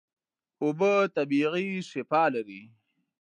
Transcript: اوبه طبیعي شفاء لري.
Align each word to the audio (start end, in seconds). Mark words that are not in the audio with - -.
اوبه 0.63 0.91
طبیعي 1.15 1.69
شفاء 1.91 2.27
لري. 2.35 2.63